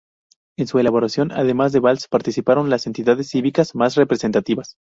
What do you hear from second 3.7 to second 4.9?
más representativas.